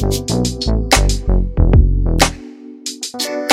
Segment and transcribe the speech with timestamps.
[0.00, 0.28] Thank
[3.22, 3.47] you.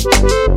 [0.00, 0.47] Thank